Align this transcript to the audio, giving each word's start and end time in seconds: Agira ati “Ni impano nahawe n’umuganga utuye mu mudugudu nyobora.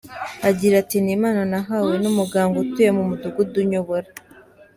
Agira 0.49 0.75
ati 0.83 0.97
“Ni 1.03 1.11
impano 1.15 1.41
nahawe 1.51 1.93
n’umuganga 2.03 2.55
utuye 2.63 2.89
mu 2.97 3.03
mudugudu 3.09 3.57
nyobora. 3.69 4.09